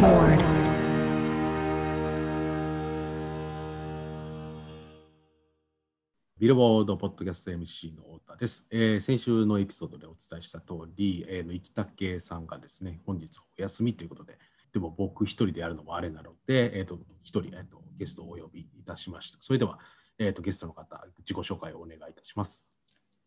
[0.00, 0.42] Billboard.
[6.38, 14.38] ビルボードポッドキャスト MC の太田です、えー先週のエピソードでお伝えした通り、えー、の生竹さんがですね、本日お休みということで、
[14.72, 19.38] でも僕一人でやるのもあれなので、えー、と一人、えー、とゲストをお呼びいたしました。
[19.42, 19.78] それでは、
[20.18, 22.66] えー、とゲストの方、自己紹介をお願いいたします。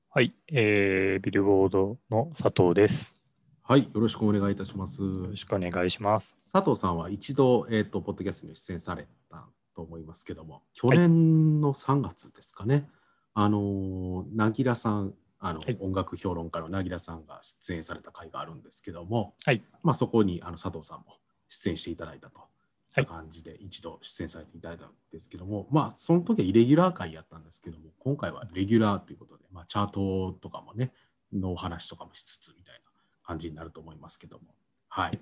[0.09, 3.22] はい、えー、ビルボードの佐藤です。
[3.65, 5.01] はい、よろしくお願いいたします。
[5.01, 6.35] よろしくお願いします。
[6.51, 12.89] 佐藤さんは一度、えー、とポッドキャストに出演されたと思いますけども、去年の3月ですかね、
[13.33, 21.15] あのー、なぎらさん、あのはい音楽評論家のなぎらさんが出演された回があるんですけども、はいまあ、そこにあの佐藤さんも
[21.47, 22.39] 出演していただいたと。
[22.39, 30.91] はい感じで一度出演されていただいたんですけども、まあ、その時はイレギュラー回やったんですけども、今回はレギュラーということで、まあ、チャートとかもね、
[31.33, 32.82] のお話とかもしつつみたいな
[33.23, 34.43] 感じになると思いますけども、
[34.89, 35.19] はい。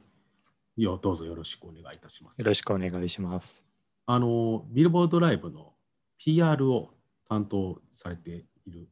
[0.78, 2.46] よどうぞよろしくお願いいたしますよ。
[2.46, 3.68] ろしくお願いします。
[4.06, 5.74] あの、ビルボードライブの
[6.18, 6.94] PR を
[7.30, 8.88] 担当されている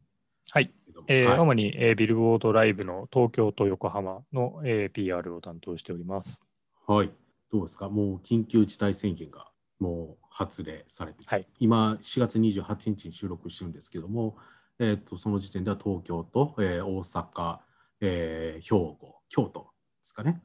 [0.52, 0.74] はい、
[1.08, 6.42] えーはい主に、えービルボードライブの東京と横浜の、えー PR を担当しております。
[6.88, 7.12] はい。
[7.52, 7.90] どうですか？
[7.90, 9.48] もう緊急事態宣言が
[9.80, 14.38] もう発令されて、はい今4月28日に収録してるんですけども、
[14.80, 17.60] えー、とその時点では東京と、えー大阪、
[18.02, 19.66] えー兵庫、京都で
[20.02, 20.42] すかね、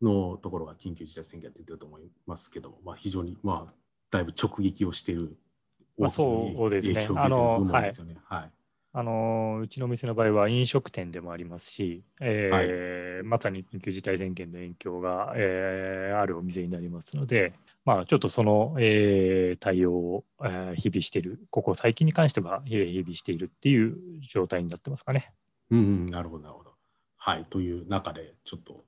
[0.00, 3.74] のところが緊急事態宣言が出てると思いますけども、まあ、非常に、まあ、
[4.10, 5.36] だいぶ直撃をしている
[5.98, 6.12] まあ大きい
[6.56, 8.16] そうですね影響を受けているですよね。
[8.24, 8.50] はい
[8.94, 17.54] あのーうちの店の場合は飲食店でもありますし、えーまさに緊急事態宣言の影響が、えーあるお店になりますので、
[17.86, 25.26] まあ、ちょっとその、えー対応を、えー日々している、ここ最近に関しては、えー日々しているっていう状態になってますかね。
[25.70, 26.71] うんうん、なるほど、なるほど。
[27.24, 28.84] はい、という中で、ちょっと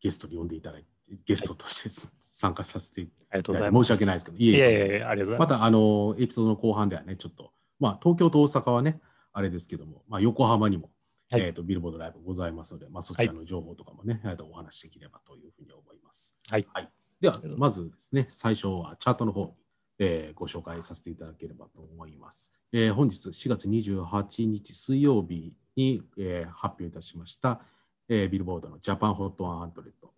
[0.00, 0.88] ゲストに呼んでいただいて、
[1.24, 3.86] ゲストとして参加させていありがとうごただいて、ざいます。
[3.86, 5.60] 申し訳ないですけど、いえやいや、ありがとうございます。
[5.60, 9.00] また、あの、エピソードの後半ではね、ちょっと、まあ、東京と大阪はね、
[9.32, 10.90] あれですけども、まあ、横浜にも、
[11.30, 16.36] はいえっ、と、ビルボードライブございますので、まあ、そちらの情報とかもね、えーとお話しできればというふうに思います。
[16.50, 16.66] はい
[17.20, 19.52] では、まずですね、最初はチャートの方に、
[20.00, 22.52] えーご紹介させていただければと思います。
[22.72, 27.62] えー本日4月28日水曜日に、えー発表いたしました、
[28.08, 29.70] えービルボードのジャパンホット100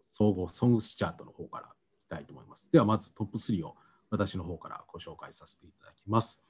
[0.04, 1.69] 総合ソングスチャートの方からい
[2.06, 2.71] きたいと思います。
[2.72, 3.76] では、まずトップ3を
[4.10, 6.43] 私の方からご紹介させていただきます。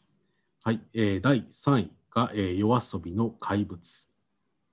[0.62, 4.08] はい、えー第3位が、えー夜遊びの怪物。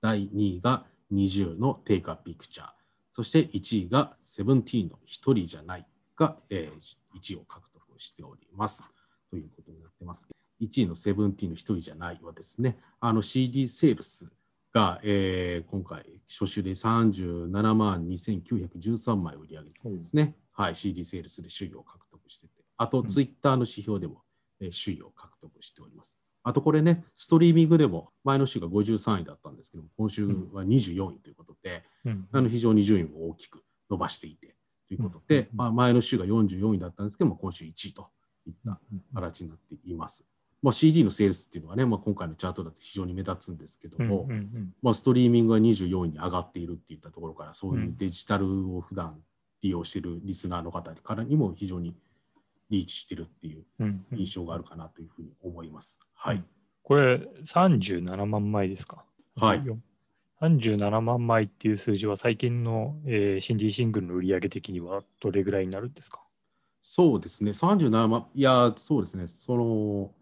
[0.00, 2.64] 第2位が NiziU の Take a Picture。
[3.12, 8.84] そして1位がセブンティーンの一人じゃないが、えー1位を獲得しております。
[9.30, 10.28] ということになってます。
[10.60, 14.26] 1位のセブンティーンの一人じゃないはですね、あの CD セールス
[14.72, 23.08] が、えー今回初週で37万2913枚売り上げてですね、はい、CD セールスで首位を獲得してて、あとうん。
[23.08, 24.22] ツイッターの指標でも、
[24.60, 26.18] えー首位を獲得しております。
[26.42, 32.28] あとこれね、ストリーミングでも前の週が53位だったんですけども、今週は24位ということで、うん。
[32.32, 34.56] あの非常に順位を大きく伸ばしていて
[34.88, 38.08] ということで、うんまあ、前の週が44位だったんですけども、今週1位と
[38.46, 38.78] いった
[39.14, 40.24] 形になっています。
[40.62, 44.74] まあ、CD のセールスっていうのはね、まあ、今回のチャートだと非常に目立つんですけどうんも、うんうん。
[44.82, 49.16] まあ、ストリーミングが24位に上がっているっていったところから、そういうデジタルを普段
[49.62, 51.94] 利用しているリスナーの方からにも非常に
[52.70, 53.64] リーチしてるっていう
[54.12, 55.98] 印象があるかなというふうに思います。
[56.14, 56.42] はい。
[56.82, 59.04] これ37万枚ですか？
[59.36, 59.62] はい。
[60.40, 66.20] 37万枚っていう数字は最近の、えー、新人シングルの売り上げ的にはどれぐらいになるんですか？
[66.82, 70.12] そうですね、37万、いや、そうですね、その、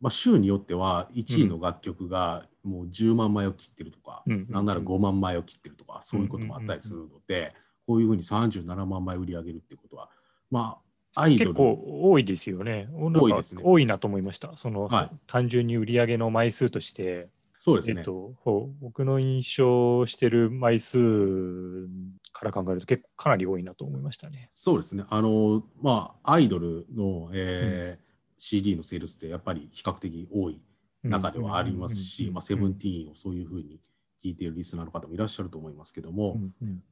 [0.00, 4.52] まあ、週によっては1位の楽曲がもう10万枚を切ってるとか、うんうんうん。
[4.52, 7.54] なんなら5万枚を切ってるとか、そういうこともあったりするので、
[7.86, 10.10] こういうふうに37万枚売り上げるってことは、
[10.50, 10.78] ま
[11.14, 12.88] あ、アイドル、結構多いですよね。
[12.92, 13.62] 多いですね。
[13.64, 14.56] 多いなと思いました。
[14.56, 15.10] その、はい。
[15.26, 18.34] 単純に売り上げの枚数として、そうですね、えっと、
[18.82, 21.88] 僕の印象してる枚数
[22.32, 24.50] から考えると結構かなり多いなと思いましたね。
[24.52, 28.05] そうですね、あの、まあ、アイドルの、えー
[28.38, 30.60] CD のセールスってやっぱり比較的多い
[31.02, 33.80] 中ではありますし、まあ、セブンティーンをそういうふうに
[34.22, 36.40] 聞いているリスナーの方もいらっしゃると思いますけども、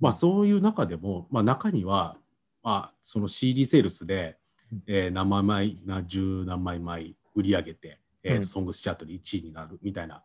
[0.01, 2.17] まあ、そういう中でも、まあ、中には、
[2.63, 4.39] まあ、その CD セールスで
[4.73, 8.47] うん、えー何万枚、な十何枚枚売り上げて、えーうん。
[8.47, 10.23] ソングスチャートで1位になるみたいな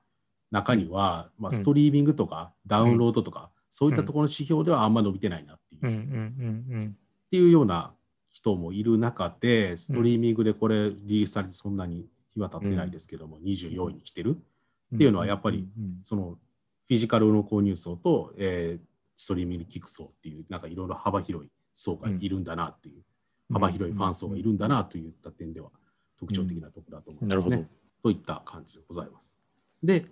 [0.52, 5.88] 中には、まあ、うんストリーミングとかダウンロードとか、そういったところの指標ではあんま伸びてないなっていう,、
[6.86, 6.92] っ
[7.30, 7.94] ていうような
[8.32, 14.38] 人もいる中で、ストリーミングでこれリリースされてそんなに日は経ってないですけども、24位に来てる。
[14.96, 16.38] っていうのはやっぱりうんその
[16.88, 18.90] フィジカルの購入層と、えー
[19.20, 23.04] ストリーミングに聞く層っていうなんかいろいろ幅広い層がいるんだなっていう、
[23.52, 25.72] 幅広いファン層がいるんだなといった点では
[26.18, 27.68] 特徴的なところだと思いますね。
[28.02, 29.38] といった感じでございます。
[29.84, 30.06] で、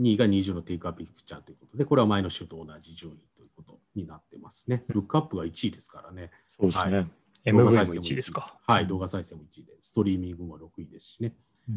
[0.00, 4.82] 2位が20のテイクアップピクチャーということで、これは前の週と同じ順位ということになってますね。
[4.88, 6.30] ルックアップが1位ですからね。
[6.58, 6.96] そうですね。
[6.96, 7.10] はい、
[7.44, 8.58] MV も1位ですか。
[8.66, 11.34] はい、動画再生も1位で、ストリーミングも6位ですしね。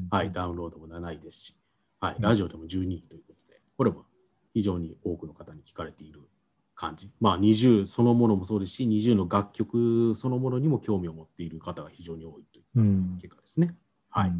[0.09, 1.57] はい、ダウンロードも7位ですし、
[1.99, 4.05] はい、ラジオでも12位ということで、これも
[4.53, 6.21] 非常に多くの方に聞かれている
[6.75, 7.09] 感じ。
[7.19, 13.75] まあ、20そのものもそうですし、20の楽曲そのものにも興味を持っている方が非常に多いという結果ですね。
[14.09, 14.33] はい。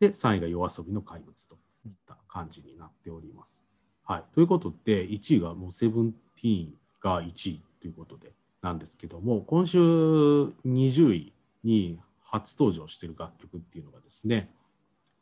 [0.00, 1.56] で、3位が夜遊びの怪物と
[1.86, 3.66] いった感じになっております。
[4.04, 4.24] はい。
[4.34, 8.32] ということで、1位がもうセブンティーンが1位ということで
[8.64, 11.32] なんですけども、今週20位
[11.62, 14.50] に初登場している楽曲っていうのがですね、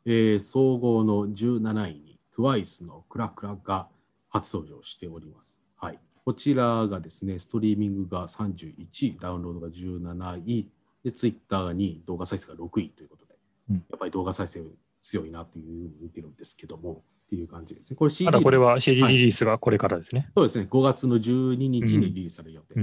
[0.05, 3.89] えー、総合の17位に TWICE のクラクラが
[4.29, 5.61] 初登場しております。
[5.75, 5.99] はい。
[6.23, 10.69] こちらがですね、ストリーミングが31位、ダウンロードが17位、
[11.03, 13.35] で、ツイッターが2位、動画再生が6位ということで、
[13.71, 14.63] うん、やっぱり動画再生
[15.01, 17.97] 強いなというふうに見てるんですけども、っていう感じですね。
[17.97, 18.25] これ CD。
[18.25, 22.79] ただこれは CD リリースがこれからですね、はい、そうですね、5月の12日にリリースされる予定と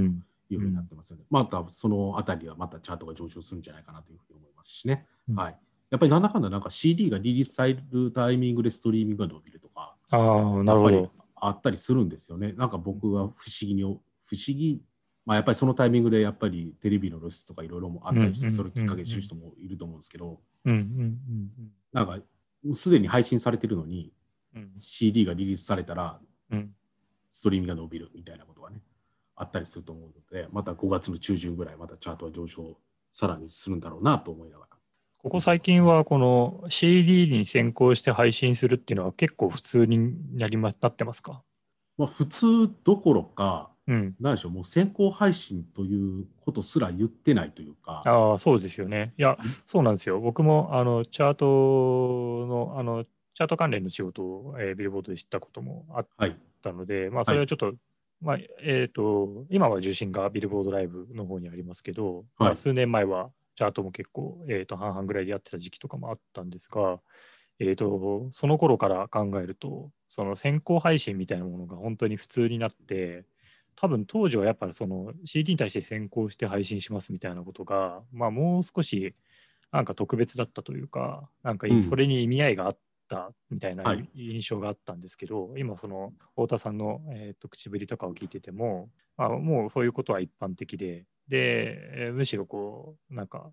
[0.55, 5.07] いうふうになってますので、うん、またそのあたりはまたチャートが上昇するんじゃないかなというふうに思いますしね。
[5.29, 5.59] うん、はい。
[5.91, 11.11] やっぱりなんだかんだなんか CD がリリースされるタイミングでストリーミングが伸びるとか、ああ、なるほど。
[11.35, 12.53] あったりするんですよね。
[12.53, 13.99] なんか僕は不思議に、不思
[14.47, 14.83] 議、
[15.27, 22.19] まあ、やっぱりそのタイミングでやっぱりテレビの露出とかいろいろもあったりして、それきっかけにする人もいると思うんですけど、なんか
[22.73, 24.13] すでに配信されてるのに、
[24.79, 26.21] CD がリリースされたら、
[27.31, 28.81] ストリーミングが伸びるみたいなことがね、
[29.41, 30.05] あったりすると思う
[30.37, 32.77] ので、また5月の中旬ぐらい、またチャートは上昇
[33.11, 34.77] さらにするんだろうなと思いながら。
[35.23, 41.43] ここ最近はこの CD に先行して配信するっていうのは結構普通になりまなってますか、
[41.99, 42.47] まあ、普通
[42.85, 48.03] どころか、うん、何でしょう、もう先行配信ということすら言ってないというか。
[48.07, 49.15] ああ、そうですよね。
[49.19, 50.21] いや、そうなんですよ。
[50.21, 51.47] 僕もあのチャート
[52.47, 53.05] のあの
[53.35, 56.09] チャート関連の仕事を、えー、ビルボードで知ったこともあっ
[56.63, 57.75] たので、はい、まあ、それはちょっと、はい、
[58.21, 67.01] まあえーと、今は重心がビルボードライブの方にありますけど、はい、まあ、数年前はチャートも結構、えー、と半々ぐらいでやってた時期とかもあったんですが、
[67.59, 73.25] えーと、その頃から考えると、その先行配信みたいなものが本当に普通になって、
[73.77, 79.15] 多分当時はやっぱりその CD に対して先行して配信しますみたいなことが、まあ、もう少し
[79.73, 82.79] なんか特別だったというか、なんかそれに意味合いがあっ
[83.11, 83.85] たみたいな
[84.15, 93.53] 印象があったんですけど、はい、今その太田さんの、えー、と口ぶりとかを聞いてても、まあ、もうそういうことは一般的で、で、むしろこう、なんか、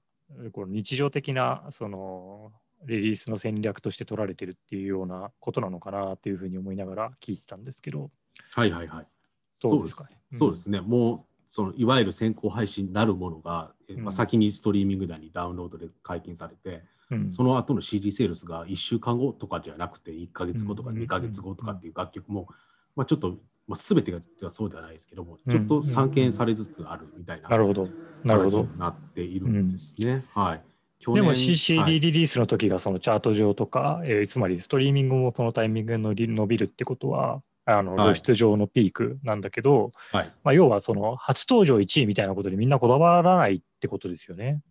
[0.51, 2.51] この日常的な、その、
[2.85, 8.09] リリースの戦略として取られてるっていうようなことなのかなっていうふうに思いながら聞いてたんですけど。
[8.53, 9.07] はいはいはい。
[9.53, 10.17] そうですかね？
[10.33, 10.81] そうですね。
[10.81, 22.47] もう、そのいわゆる先行配信なるものが、うん、まあ、先にストリーミングなりダウンロードで解禁されて、うん、その後の CD セールスが1週間後とかじゃなくて1か月後とか2か月後とかっていう楽曲も、
[22.95, 27.89] まあ、ちょっとまあ、全てがそうではないですけども、ちょっと散見されつつあるみたいな、なるほど、
[28.23, 28.63] なるほど。
[28.77, 30.25] なっているんですね。
[30.35, 30.61] うん、はい。
[30.99, 44.61] でも CCD リリースの時がそのチャート上とか、はい、えー、つまりストリーミングもそのタイミングで伸びるってことは、あの露出上のピークなんだけど、はい、まあ、要はその初登場1位みたいなことでみんなこだわらないってことですよね。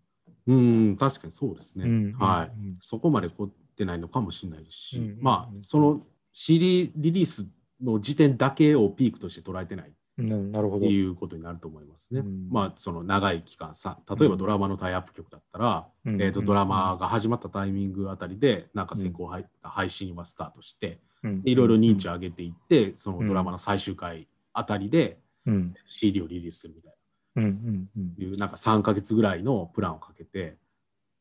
[0.47, 1.85] うん、確かにそうですね。
[1.85, 7.47] うん、はい、うん、そこまで凝ってないのかもしれないですし、うん、まあ、その CD リリース
[7.83, 12.21] の時点だけをピークとして捉えてないなるほどいうことになると思いますね。
[12.21, 21.01] うん、まあその長い期間さ例えばドラマのタイアップ曲だったら、うん、えーと、ドラマが始まったタイミングあたりでなんか先行配,、配信はスタートして、
[21.45, 25.19] いろいろ認知を上げていってそのドラマの最終回あたりで
[25.85, 26.95] CD をリリースするみたい
[27.37, 27.43] な、
[28.19, 30.57] いうなんか3か月ぐらいのプランをかけて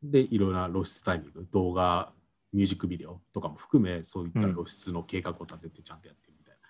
[0.03, 2.11] でいろいろな露出タイミング動画
[2.53, 6.25] ミュージックビデオとかも含めそういった露出の計画を立ててちゃんとやって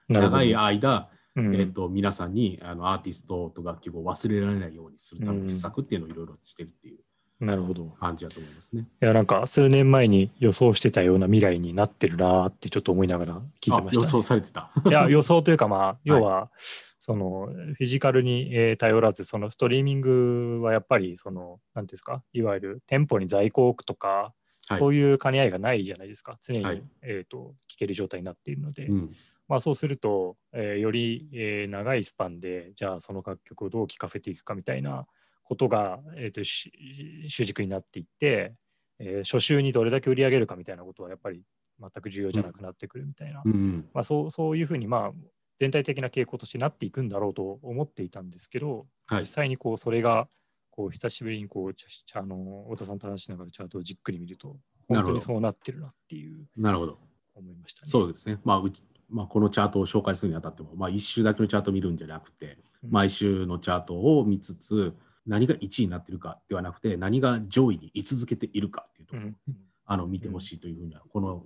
[0.07, 6.99] 長い間、えーと、皆さんにあのアーティストと楽曲を忘れられないようにするための施策っていうのをいろいろしてるっていう。
[7.39, 7.85] なるほど。
[7.99, 8.87] 感じだと思いますね。
[9.01, 14.71] いやなんか数年前に予想してたような未来になってるなってちょっと思いながら聞いてました、ね、予想されてた。
[14.85, 16.49] いや 予想というかまあ要は、はい、
[16.97, 22.23] そのフィジカルに、えー、頼らずそのストリーミングはやっぱりその何ですか？
[22.31, 24.33] いわゆる店舗に在庫を置くとか、
[24.67, 26.37] はい、そういう兼ね合いがないじゃないですか。
[26.41, 29.11] 常に、はい、えーと、聞ける状態になっているので、うん、
[29.47, 35.05] まあ、そうすると、えー、より、えー、長いスパンでじゃあその楽曲をどう聴かせていくかみたいな
[35.45, 38.53] ことが、えーと、主軸になっていって、
[38.99, 41.41] えー、初週にどれだけ売り上げるかみたいなことはやっぱり
[41.79, 45.11] 全く重要じゃなくなってくるみたいな、うん、まあ、そうそういうふうに、まあ
[45.57, 50.27] 全体的な傾向としてなっていくんだろうと思っていたんですけど、はい実際にこうそれが
[50.69, 54.57] こう久しぶりにこうちゃあの太田さんと話しながらチャートをじっくり見ると、
[54.89, 56.99] なるほど本当にそうなってるなっていうなるほど。
[57.35, 57.89] 思いましたね。
[57.89, 58.39] そうですね。
[58.43, 62.55] まあ、うち、まあ、このチャートを紹介するにあたっても、まあ、一週だけのチャートを見るんじゃなくて、うん
[62.87, 64.93] 毎週のチャートを見つつ、
[65.25, 69.53] 何が1位になっているかではなくて、何が上位に居続けているかっていうところ
[69.85, 71.45] あの見てほしいというふうには、この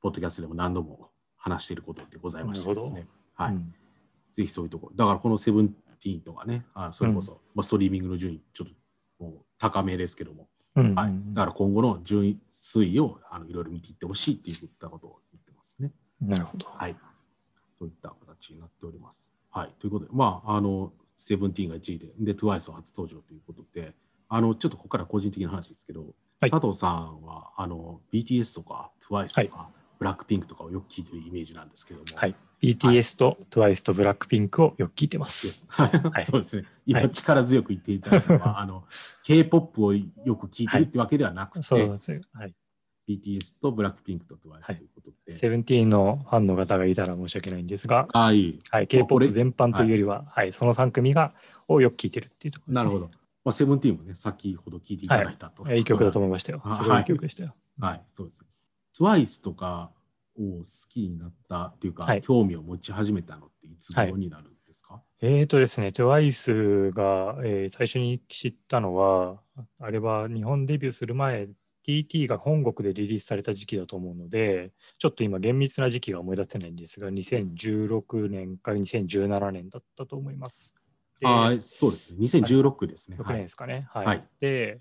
[0.00, 3.06] ポッドキャストでも何度も話していることでございましてですね。
[3.34, 3.52] はい。
[3.52, 3.74] うん
[4.34, 4.96] ぜひそういうところ。
[4.96, 8.66] だからこのセブンティーンとかね、あそれこそ、まあ、ストリーミングの順位、ちょっ
[9.18, 15.92] ともう高めですけども、うんはい、だから今後の順位推移をあのいろいろ見ていってほしいっていったことを言ってますね。
[16.20, 16.66] なるほど。
[16.66, 16.96] はい。
[17.78, 19.32] といった形になっております。
[19.50, 19.74] はい。
[19.78, 23.94] ということで、まあ、あの、セブンティーンが1位で、で、TWICE は初登場ということで、
[24.28, 26.00] あの、ちょっとここから個人的な話ですけど、
[26.40, 32.34] はい佐藤さんは、あの、BTS とか TWICE とか、ブラックピンクとかをよく聞いてるイメージなんですけども、はい。
[32.60, 35.26] BTS と TWICE とブラックピンクをよく聞いてま。
[35.26, 35.66] ですす。
[35.68, 35.90] はい、
[36.24, 36.64] そうですね。
[36.84, 38.84] 今、はい力強く言っていただいたのは、あの、
[39.22, 40.02] K-POP をよ
[40.36, 42.20] く聞いてるってわけではなくて、そうです。
[42.32, 42.54] はい。
[43.08, 51.32] BTS とブラックピンクと TWICE はいということで、セブンティーンのファンの方がいたら申し訳ないんですが、ああいう、はい、K-POP 全般というよりは、はい、その3組が
[51.68, 52.90] をよく聞いてるっていうところです、ね。
[52.90, 53.10] なるほど。
[53.44, 55.64] まあ、セブンティーンもね、先ほど聞いていただいたと。
[55.68, 56.62] えーいい曲だと思いましたよ。
[56.64, 57.54] あすごいいい曲でしたよ。
[57.78, 58.44] はい、そうです。
[58.98, 59.90] TWICE とか
[60.38, 69.40] を好きになったっていうか、はい興味を持ち始めたのっていつ頃になるんですか、えーとですね、TWICE が、えー最初に知ったのは、
[69.78, 71.48] あれは日本デビューする前、
[71.86, 80.76] TT が本国でリリースされた時期だと思うので、ちょっと今厳密な時期が思い出せないんですが、2016年か2017年だったと思います。
[81.20, 82.18] でああ、そうですね。
[82.20, 83.18] 2016ですね。
[83.20, 83.86] 6年ですかね。
[83.90, 84.06] はい。
[84.06, 84.80] はいで、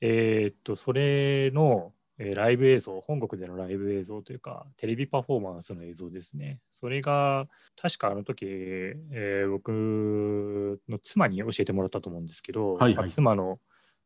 [0.00, 6.60] えーっと、それの、えーライブ映像、本国でのライブ映像というか、テレビパフォーマンスの映像ですね。
[6.70, 7.48] それが、
[7.80, 13.58] 確かあの時、えー僕の妻に教えてもらったと思うんですけど、はいはいまあ妻の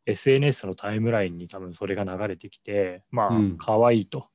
[0.07, 3.57] SNS のタイムラインに多分それが流れてきて、まあ、うん。
[3.59, 4.29] 可愛いと、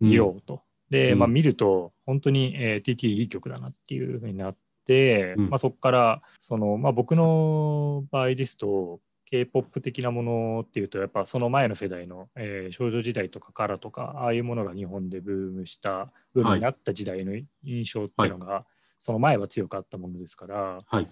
[0.00, 0.08] うん。
[0.08, 0.62] 見ようと。
[0.90, 1.18] で、うん。
[1.20, 5.48] まあ、見ると、本当に、えー TT いい曲だなっていうふうになって、うん。
[5.48, 9.00] まあ、そこから、その、まあ、僕の場合ですと、
[9.30, 18.66] K-POP 的なものっていうと、やっぱその前の世代の、えー少女時代とかカラとか、ああいうものが日本でブームした、ブームになった時代の印象っていうのが、
[18.98, 21.08] その前は強かったものですから、はい。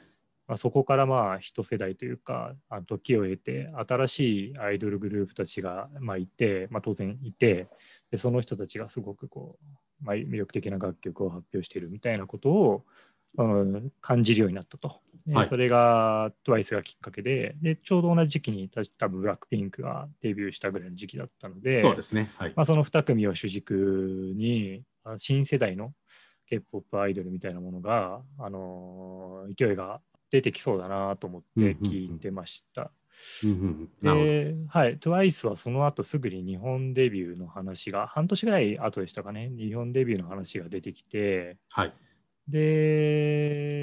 [0.51, 7.69] まあ、そこからまあ一世代というかあの時を経て新しいアイドルグループたちがまあいて、まあ、当然いて
[8.11, 9.61] でその人たちがすごくこ
[10.03, 12.85] う、まあ、魅力的な楽曲を発表しているみたいなことを、
[13.39, 15.03] うん感じるようになったと。
[15.25, 22.33] ではいそれが TWICE がきっかけででちょうど同じ時期にた多分ブラックピンクがデビューしたぐらいの時期だったのでそうですね。
[22.35, 22.53] はい。
[22.57, 25.93] まあ、その2組を主軸にあ新世代の
[26.49, 32.93] K-POP アイドルみたいなものが、あのー勢いが出てきそうだなと思って聞いてました。
[34.03, 41.93] で、はい、TWICE はその後すぐに日本デビューの話が、半年ぐらい後でしたかね、日本デビューの話が出てきて、はい。
[42.49, 43.81] で、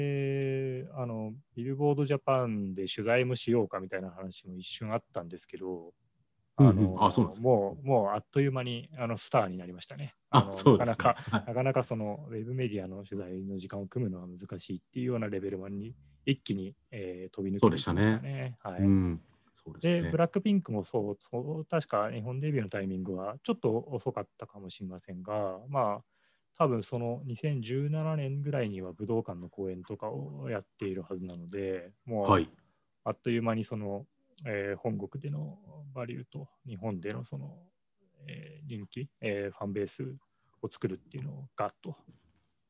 [0.94, 5.92] あの、ビルボードジャパンで取材もしようかみたいな話も一瞬あったんですけど、
[6.58, 10.14] あの、うんうんあそうなんですかもう、もうあっという間にあのスターになりましたね。
[10.30, 10.96] あ、のそうです、ね。
[10.96, 15.94] なかなか、はいなかなかそのウェブメディアの取材の時間を組むのは難しいっていうようなレベルまでに
[16.26, 18.56] 一気に、えー飛び抜けてそうでしたねいきましたね。
[18.62, 19.28] はい
[19.80, 20.16] でブ。
[20.16, 26.04] ラックピンクもそうそう、確か日本デビューのタイミングはちょっと遅かったかもしれませんが、まあ、
[26.56, 32.48] 多分その2017年ぐらいには武道館の公演とかをやっているはずなので、もうはい。
[33.04, 34.06] あっという間にその、
[34.46, 35.58] えー本国での
[35.94, 37.56] バリューと日本でのその、
[38.26, 40.14] えー人気、えーファンベース
[40.62, 41.96] を作るっていうのをガッと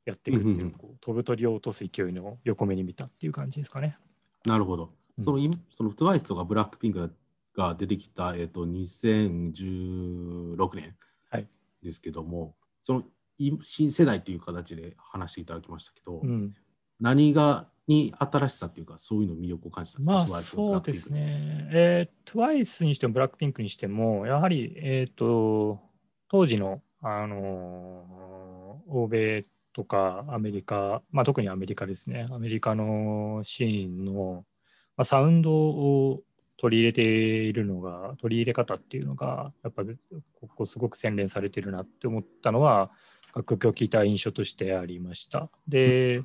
[0.04, 3.98] やっていくっていうこう飛ぶ鳥を落とす勢いの横目に見たっていう感じですかね。
[4.44, 4.84] なるほど。
[4.84, 7.12] うんその、今その TWICE とかブラックピンク
[7.54, 10.96] が出てきた、えっ、と、2016年
[11.30, 11.48] はい
[11.82, 13.02] ですけども、その
[13.36, 16.54] い新世代という形で話していただきましたけど、うん
[17.00, 20.12] 何がに新しさっていうか、そういうの魅力を感じたんですか？
[20.14, 21.68] まあそうですね。
[21.72, 25.80] えー、TWICE にしてもブラックピンクにしても、やはり、えっ、と、
[26.28, 28.48] 当時の、あのー
[28.90, 32.26] 欧米とかアメリカ、まあ特にアメリカですね。
[32.30, 34.44] アメリカのシーンの、
[34.96, 36.22] まあ、サウンドを
[36.56, 39.84] 取り入れているのが、取り入れ方っていうのが、やっぱ
[40.40, 42.90] ここすごく洗練されてるなって思ったのは、
[43.36, 45.50] 楽曲を聴いた印象としてありました。
[45.68, 46.22] で、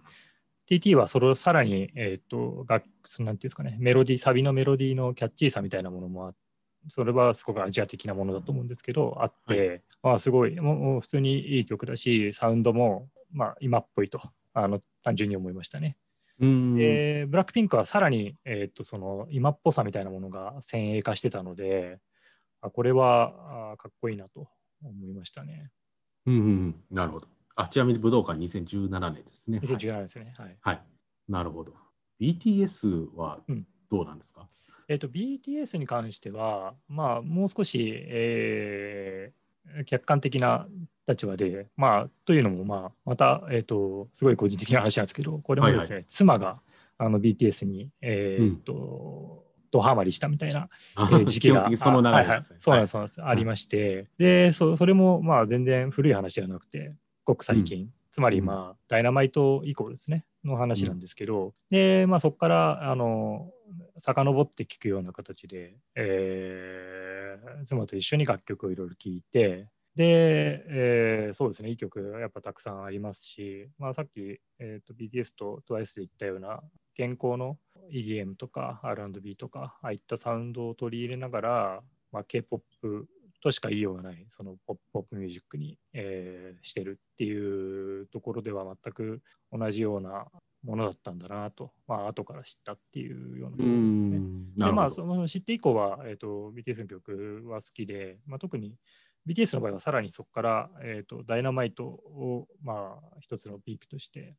[0.79, 2.85] TT はそれをさらに、えっ、と、楽
[3.19, 6.33] なんていうんですかね、メロディー、サビのメロディーのキャッチーさみたいなものもあ
[6.89, 14.21] それはすごくアジア的なものだと思うんですけど、あって、まあすごい、もう普通にいい曲だし、サウンドも、まあ今っぽいと。
[14.53, 15.97] あの単純に思いましたね。
[16.39, 21.99] うんで、ブラックピンクはさらに、えー、とその今っぽさみたいなものが先鋭化してたので、
[22.61, 24.47] あこれはあかっこいいなと
[24.83, 25.71] 思いましたね。
[26.25, 27.27] うんうんうんなるほど。
[27.55, 29.59] あちなみに武道館2017年ですね。
[29.59, 30.33] はい2017ですね。
[30.37, 30.57] はい。
[30.61, 30.81] はい。
[31.29, 31.73] なるほど。
[32.19, 34.47] BTS はうんどうなんですか、
[34.87, 39.43] えっ、と、BTS に関しては、まあ、もう少し、えー
[39.85, 40.67] 客観的な
[41.07, 46.59] 立場で、まあ、というのも、まあ、また、えっ、と、すごい個人的な話なんですけど、これもですね、はい妻が
[46.97, 52.43] あの BTS に、えっ、と、ドハマりしたみたいなあえー時期がその流れあはいはい。
[52.57, 53.23] そうなんです、そうなんです。
[53.23, 56.93] ありまして、でそ、それもまあ全然古い話ではなくて、
[57.25, 63.51] ごく最近、つまりまあ、ダイナマイト以降ですね、の話なんですけど、で、まあそこから、あの、
[63.97, 76.61] 遡って聞くような形で、えー妻と一緒に楽曲をいろいろ聴いて、で、えーそうですね、いい曲やっぱたくさんありますし、まあ、さっき、えーと BTS と TWICE で言ったような
[76.97, 77.57] 現行の
[77.91, 83.07] EDM とか R&B とかああいったサウンドを取り入れながら、まあ、K-POP
[83.43, 89.21] としか言いようがないそのポップミュージックに、えーしてるっていうところでは全く
[89.51, 90.27] 同じような
[90.63, 94.19] ものだったんだなと、まあ後から知ったっていうようなころですね。
[94.55, 94.89] でまあ。
[94.89, 98.75] その知って以降は、えー、と BTS の曲は好きで、まあ、特に
[99.27, 104.35] BTS の場合はさらにそこから、えー、とダイナマイトを、まあ、一つのピークとして、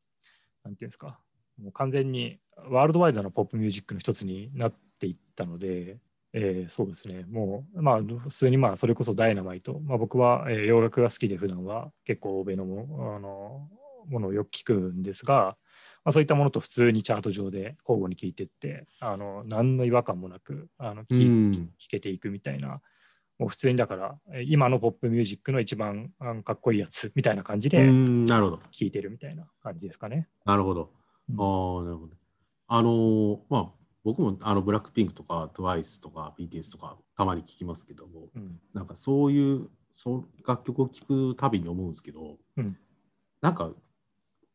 [0.65, 1.19] なんていうんですか、
[1.61, 2.39] もう完全に
[2.71, 5.99] ワールドワイドなポップミュージックの一つになっていったので、
[6.37, 13.69] えーそうですね、もう、まあ、普通にまあそれこそダイナマイト、まあ、僕は、えー洋楽が好きで、普段は結構欧米のもあの
[14.09, 15.57] ものをよく聞くんですが、
[16.05, 22.81] まあ、そういったものと普通にチャート上で交互に聴いていって、あの何の違和感もなくあの聴うん聴けていくみたいな、
[23.39, 28.27] もう普通にだから、えー今のポップミュージックの一番あのかっこいいやつみたいな感じうでん。
[28.27, 28.57] なるほど。
[28.73, 30.29] 聴いてるみたいな感じですかね。
[30.45, 30.91] なるほど。
[31.31, 32.13] あ、なるほど。
[32.67, 38.61] あのーまあ、僕もあのブラックピンクとか TWICE とか BTS とかたまに聞きますけども、うん。
[38.75, 42.77] なんかそういうそう楽曲を聴くたびに思うんですけど、うん。
[43.41, 43.71] なんか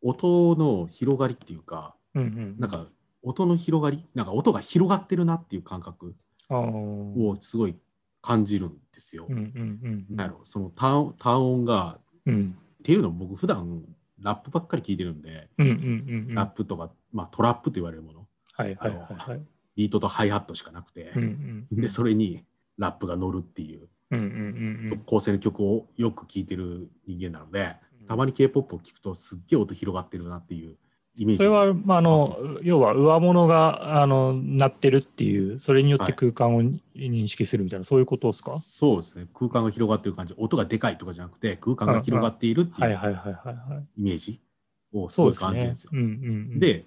[0.02, 2.88] 音の広がりっていうか、うんうんなんか
[3.22, 6.16] 音の広がり、なんか音が広がってるなっていう感覚
[6.50, 7.76] をすごい
[8.22, 9.28] 感じるんですよ。
[10.46, 12.56] その単単音が、うん。
[12.80, 13.84] っていうのも僕普段
[14.22, 18.19] ラップばっかり聞いてるんで、ラップとか、まあ、トラップと言われるもの、
[18.64, 19.16] はいはいはい。
[19.18, 19.42] はい。
[19.76, 21.82] ビートとハイハットしかなくて、うんうんうん。
[21.82, 22.44] でそれに
[22.78, 23.88] ラップが乗るっていう。
[24.12, 25.00] うんうんうんうん。
[25.06, 27.76] 構成の曲をよく聴いてる人間なので、
[28.08, 30.76] たまに K-POP を聴くとすっげえ音広がってるなっていう
[31.18, 31.38] イメージ。
[31.38, 38.58] それは、まあ、あの要は上物があの鳴ってるっていうそれによって空間を認識するみたいな、そういうことですか？
[38.58, 39.28] そうですね。
[39.34, 40.34] 空間が広がってる感じ。
[40.38, 43.88] 音がでかいとかじゃなくて空間が広がっているってはいいう。
[43.96, 44.42] イメージ
[44.92, 45.92] をすごい感じるんですよ。。
[46.56, 46.86] で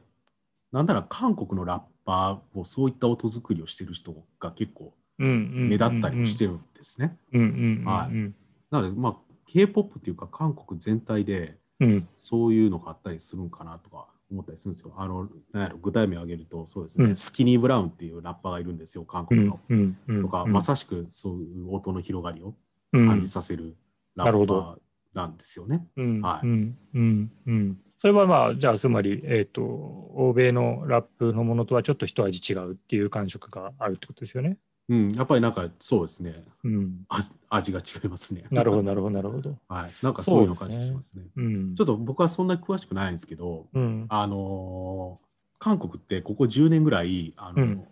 [0.72, 7.18] なんなら韓国のラッパーをそういった音作りをしてる人が結構目立ったりもしてるんですね。
[7.32, 12.08] なのでまあ K-POP っていうか韓国全体でうん。
[12.16, 14.94] そういうのがあったりするんかなとか思ったりするんですよ。
[14.96, 17.16] あのなんやろ具体名を挙げるとそうですね、うん。
[17.16, 19.58] スキニー・ブラウンっていうラッパーがいるんですよ韓うん。
[19.68, 20.22] 国の。
[20.22, 20.52] とか、うん。
[20.52, 22.54] まさしくそういう音の広がりを
[22.92, 23.06] うん。
[23.06, 23.76] 感じさせる
[24.14, 25.86] ラッパなるほどーなんですよね。
[25.96, 26.20] うん。
[26.20, 26.46] はい。
[26.46, 26.78] うん。
[26.94, 27.32] うん。
[27.46, 34.58] うんそれはまあじゃあつまり、えー、と欧米のラップのものとはちょっと一味違うっていう感触があるってことですよね。
[34.88, 38.42] うん、やっぱりなんかそうですねうん、あ味が違いますね。
[38.50, 39.56] なるほどなるほどなるほど。
[39.72, 41.26] はい、なんかそういうの感じしますね。
[41.36, 45.26] うん、ちょっと僕はそんなに詳しくないんですけど、うんあのー
[45.60, 47.84] 韓国ってここ10年ぐらいあの、うん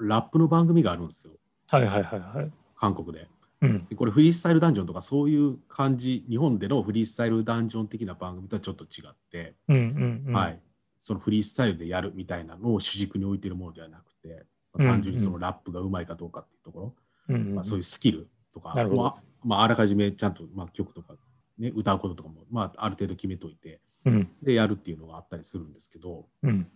[0.00, 1.34] ラップの番組があるんですよ
[1.70, 2.52] はいはいはいはい。
[2.74, 3.28] 韓国で
[3.62, 3.86] うん。
[3.86, 10.60] でこれフリースタイルダンジョンとかそういう感じ日本でのフリースタイルダンジョン的な番組とはちょっと違って、うんうんうん、はい、
[10.98, 14.28] そのフリースタイルでやるみたいなのを主軸に置いてるものではなくて、
[14.74, 16.94] うん単純にそのラップがうまいかどうかっていうところ、
[17.28, 17.54] うんうん。
[17.56, 19.02] まあ、そういうスキルとか、なるほど。
[19.02, 21.14] まあまあ、あらかじめちゃんと、まあ、曲とか、
[21.58, 24.30] ね、歌うこととかも、まあ、ある程度決めといてうん。
[24.42, 26.66] でやるっていうのがあったりするんですけどうん。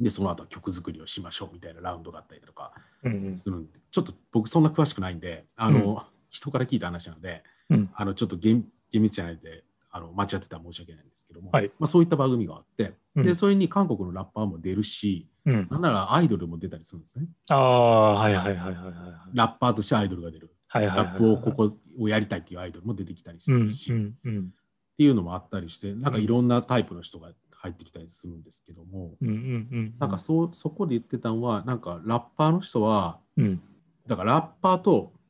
[0.00, 2.72] でその後は曲作りをしましょうみたいなラウンドがあったりだとか
[3.04, 7.90] うんするんでちょっと僕そんな詳しくないんであの、人から聞いた話なのでうん。
[7.94, 11.70] あのちょっと厳厳密じゃないんであの間違ってたら申し訳ないんですけども、はい。
[11.78, 13.24] まあ、そういった番組があって、うん。
[13.24, 17.26] でそれに韓国のラッパーも出るしうん、なんならアイドルも出たりするんですね。
[17.50, 18.94] ああはいはいはいはいはい
[19.34, 20.54] ラッパーとしてアイドルが出る。
[20.68, 21.68] はいはいはいラップをここ
[22.00, 24.50] をやりたいっていうアイドルも出てきたりすうんるし、っうんうん。
[24.96, 33.60] ていうのもあったりしてなんかいろんなタイプの人が入ってきたりするんですけども、うんうんうんなんかそそこで言ってたのはなんかラッパーの人はうん。
[34.06, 35.21] だからラッパーとうん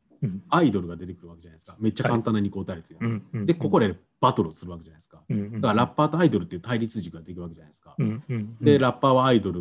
[0.48, 1.76] アイドルが出てくるわけじゃないですか。
[1.80, 5.22] めっちゃ簡単な二項対立が、うんうんで、ここでバトルをするわけじゃないですか。
[5.28, 7.96] だからラッパーとアイドルっていう対立軸ができるわけじゃないですか。
[8.60, 9.60] で、ラッパーはアイドル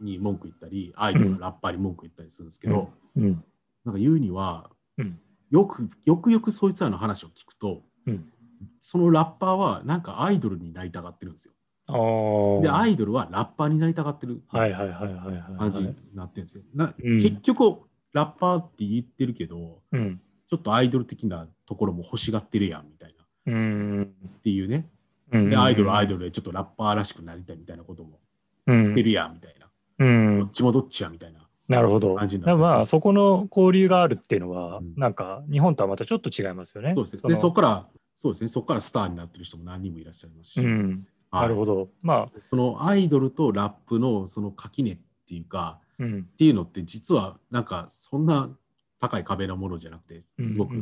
[0.00, 3.44] に文句言ったり、アイドルがラッパーに文句言ったりするんですけど、うん
[3.84, 5.18] なんか言うには、うん。
[5.50, 8.30] よくよくよくそいつらの話を聞くと、うん。
[8.80, 11.54] そのラッパーはなんかアイドルになりたがってるんですよ。
[12.62, 16.62] で、アイドルはラッパーになりたがってるはいはいはいはいはい感じになってるんですよ。
[17.18, 23.14] 結局、ラッパーって言ってるけど、うんちょっとアイドル的なところも欲しがってるやんみたい
[23.46, 24.88] なうんっていうね。
[25.30, 28.18] うんで、アイドルはアイドルでちょっとラッパーらしくなりたいみたいなことも
[28.66, 29.68] うん言ってるやんみたいな。
[29.98, 31.46] うんどっちもどっちやみたいな。
[31.68, 32.16] なるほど。
[32.56, 36.94] まあそこの交流があるっていうのは、うんなんか日本とはまたちょっと違いますよね。
[36.94, 37.20] そうですね。
[37.24, 38.48] ので、そこから、そうですね。
[38.48, 40.60] そこからスターになってる人も何人もいらっしゃいますし。
[41.30, 41.90] なるほど。
[42.00, 45.87] まあ、そのアイドルとラップのその垣根っていうか、うん。
[46.02, 48.50] っていうのって実はなんかそんな
[49.00, 50.72] 高い壁のものじゃなくて、すごく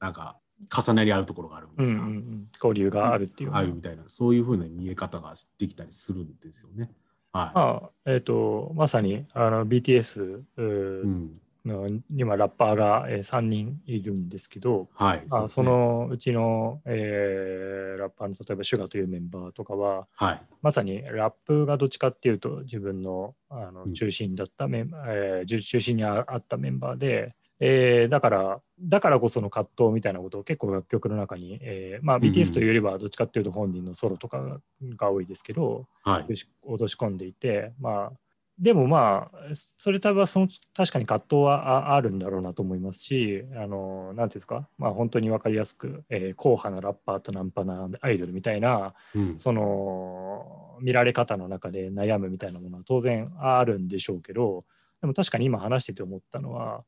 [0.00, 0.36] なんか
[0.70, 3.50] 重なり合うところがあるみたいな、うんうん交流があるっていう。
[3.52, 6.90] あるみたいな、そういうふうな見え方ができたりするんですよね。
[7.32, 11.40] はまあ、えっ、と、まさにあの BTS うん。
[11.64, 15.24] の今ラッパーが、えー3人いるんですけど、はい。
[15.28, 20.42] まあ、そねのうちの、えーラッパーの例えばシュガーというメンバーとかは、はい。
[20.62, 34.58] まさにラップがどっちかっていうと自分のあのうん中心だったメン、えー中中心にああったメンバーで、えーだからだからこその葛藤みたいなことを結構楽曲の中に、えーまあ、うんうん BTS というよりはどっちかっていうと本人のソロとか
[34.96, 36.26] が多いですけどはい。
[36.64, 38.12] 落とし込んでいてまあ
[38.58, 44.68] でもまあそれ多分その確かに葛藤はああるんだろうなと思いますしあのなんていうんですか？
[44.78, 49.38] まあ本当に分かりやすく、えー硬派なラッパーとナンパなアイドルみたいなうん。
[49.38, 54.64] その見られ方の中で悩むみたいなものは当然あるんでしょうけど
[55.00, 56.84] でも確かに今話してて思ったのは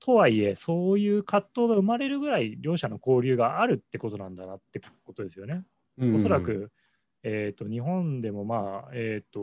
[0.00, 5.64] とはいえそういう葛藤が生まれるぐらい両者の交流があるってことなんだなってことですよね。
[5.98, 6.70] うんおそら、く、
[7.24, 9.40] えー、と日本でもまあえっ、と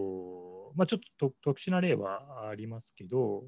[0.76, 3.44] まあちょっとと特殊な例はありますけど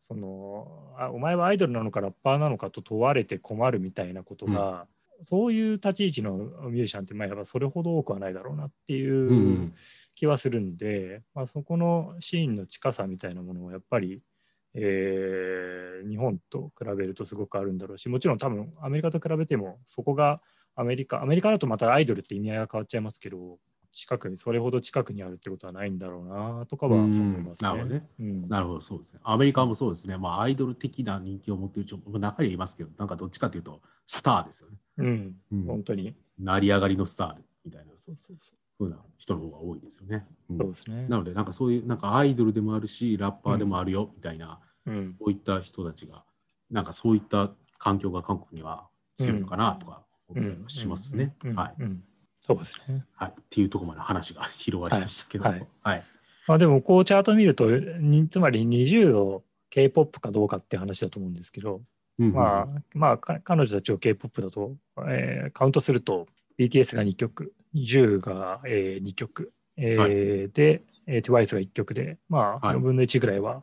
[0.00, 4.88] そのあお前はアイドルなのかラッパーなのかと問われて困るみたいなことが、
[5.22, 6.36] そういう立ち位置の
[6.70, 9.30] ミュージシャンってまあやっぱそれほど多くはないだろうなっていうんう。
[9.30, 9.74] うん
[10.14, 14.22] 気はするんで、まあ、そこのシーンの近さみたいなものはやっぱり、
[14.74, 20.40] えー日本と比べるとすごくあるんだろうしもちろん多分アメリカと比べてもそこが
[20.74, 23.58] アメリカアメリカだとまたアイドルって意味合いが変わっちゃいますけど
[23.92, 27.70] 近くにそれほど近くにあるってことはないんだろうなとかは思いますね。
[27.70, 28.08] うんなるほどね。
[28.18, 28.48] うん。
[28.48, 29.20] なるほど、そうですね。
[29.22, 30.16] アメリカもそうですね。
[30.16, 34.76] まあ、アイドル的な人気を持っている人も中にはいますけど、なんかどっちかというと、スターですよね。
[34.98, 35.36] うん。
[35.52, 35.66] うん。
[35.66, 36.16] 本当に。
[36.38, 37.92] 成り上がりのスターみたいな。
[38.04, 40.26] そうそうそ風な人の方が多いですよね。
[40.48, 40.56] うん。
[40.56, 41.06] うそうですね。
[41.08, 45.16] なので、なんかそういう、なんかアイドルでもあるし、ラッパーでもあるよ、みたいな、うん。
[45.18, 46.24] そういった人たちが、
[46.70, 51.36] なんかそういった環境が韓国には強いのかなとか思ったりはしますね。
[51.44, 51.54] うん。
[51.54, 51.74] はい。
[51.78, 52.02] うん
[52.44, 53.04] そうですね。
[53.14, 53.30] はい。
[53.30, 55.66] っていうところまで話が広がりましたけど、はい。
[55.82, 56.02] はい。
[56.48, 61.80] まあ、でもこうチャート見るとにつまり20を K-POP かどうかっていう話だと思うんですけど、
[62.18, 62.32] うんうん。
[62.34, 64.74] まあ、まあか彼女たちを K-POP だと、
[65.08, 66.26] えーカウントすると
[66.58, 67.54] BTS が2曲。
[67.74, 70.10] NiziU が、え2曲、えーはい。
[70.50, 72.18] で、えー TWICE が1曲で。
[72.28, 72.76] まあはい。
[72.76, 73.62] 4分の1ぐらいは、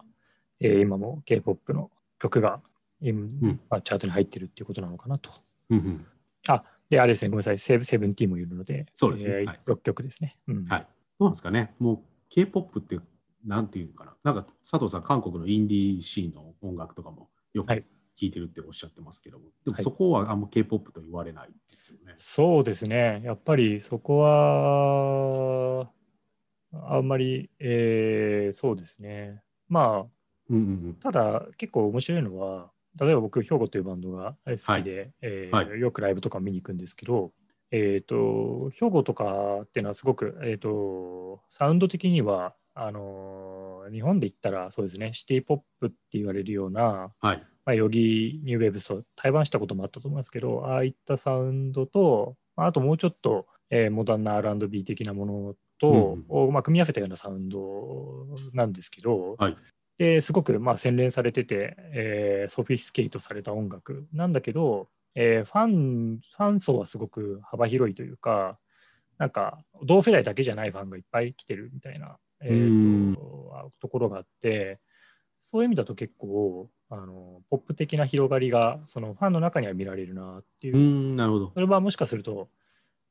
[0.62, 2.62] えー今も K-POP の曲が、
[3.02, 3.60] 今ん。
[3.70, 5.32] まあ、チャートに入ってるっていうことなのかなと。
[5.70, 6.06] うんうん。
[6.48, 10.38] あで、あれですね、ごめんなさい、セブセブンティーンもいるので、そうですねえーはい6曲ですね。
[10.48, 10.82] うんはい。
[10.82, 10.88] ど
[11.20, 11.74] うなんですかね。
[11.80, 12.00] もう
[12.30, 13.00] K-POP って、
[13.46, 14.16] なんていうのかな。
[14.24, 17.86] なんか佐藤さん、韓国のインディーシーンの音楽とかもよくはい
[18.18, 22.14] 聞いてるっておっしゃってますけども、でもはいそこはあんま K-POP と言われないですよね。
[22.18, 23.22] そうですね。
[23.24, 25.90] やっぱりそこは、
[26.74, 29.42] あんまり、えーそうですね。
[29.68, 30.06] まあ、
[30.50, 37.32] うんうんただ結構面白いのは、例えば僕、兵庫というバンドが好きで、えーはよくライブとか見に行くんですけど、
[37.72, 47.44] えっ、と、兵庫とかっていうのはすごく、えっ、と、サウンド的には、あのー日本で言ったらそうですね、シティポップって言われるような、はい。
[47.66, 59.56] まあ、ヨギニューウェーブスと対バンしたこともあったと思いますけど、ああいったサウンドと、まああともうちょっと、えーモダンな R&B 的なものと、をまあ、組み合わせたようなサウンドなんですけど、はい
[60.00, 68.58] ですごくまあ洗練されてて、えーソフィスケートされた音楽なんだけど、えーファン、ファン層はすごく幅広いというか、
[69.18, 74.80] なんか同世代だけじゃないファンがいっぱい来てるみたいな、えーとところがあって、
[75.42, 81.52] そういう意味だと結構あのポップ的な広がりがそのファンの中には見られるなっていうう、ん、なるほど。
[81.54, 82.48] それはもしかすると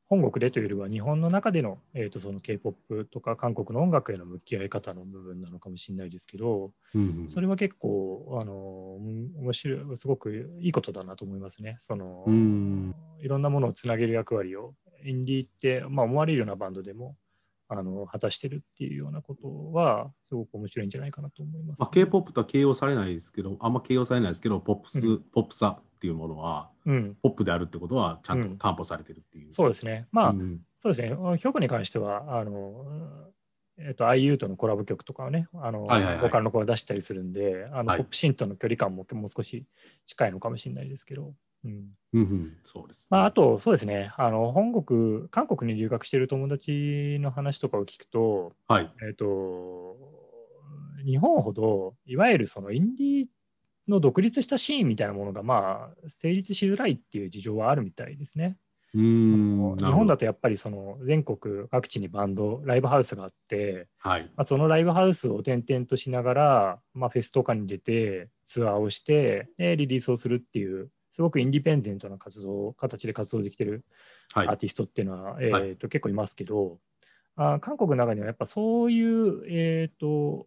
[0.08, 11.76] 本国でというよりは日本の中での,、えー、とその K-POP とか韓国の音楽への向き合い方の部分なのかもしれないですけど、うんうんそれは結構あの面白いすごくいいことだなと思いますね。
[11.78, 17.16] そのうんいろんなものをつなげる役割をインディーって、まあ、思われるようなバンドでも
[17.70, 25.22] あの果たしてるっていうようなことはすごく面白いんじゃないかなと思います、まあ、K-POP とは形容されないですけど、あんま形容されないですけど、ポップス、うん。
[25.32, 28.50] ポップさっていうものは、うん、ポップであるってことはちゃんうん。
[28.52, 29.52] と担保されてるっていう。
[29.52, 30.06] そうですね。
[30.12, 30.60] まあ、うん。
[30.80, 31.14] そうですね。
[31.38, 32.86] 評価に関しては、あの、
[33.78, 36.22] えっと、IU とのコラボ曲とかをね、あの、はいはいはい。
[36.22, 37.98] ボーカルの子が出したりするんで、あの、はい。
[37.98, 39.66] ポップシーンとの距離感ももう少し
[40.06, 41.98] 近いのかもしれないですけど、うん。
[42.12, 48.90] うんうん、そうです、まあ、あと、そうですね、あの、本国、韓国に留学している友達の話とかを聞くと、はい。
[49.06, 49.96] えっと、
[51.04, 53.26] 日本ほど、いわゆるそのインディー
[53.88, 58.56] の独立したシーンみたいなものが、まあ、成立しづらいっていう事情はあるみたいですね。
[58.94, 60.20] うーん、日本だと。
[60.20, 64.22] とやっぱりその全国各地にバンド、ライブハウスがあって、はい。
[64.22, 73.84] まあ、そのライブハウスを転々としながら、まあ、フェスとかに出てツアーをしてでリリースをするっていうすごくインディペンデントな活動形で活動できてる
[74.34, 74.48] アはい。
[74.48, 76.78] ーティストっていうのは、えはいー、と結構いますけど、
[77.36, 80.46] あー韓国の中にはやっぱそういう、えー、と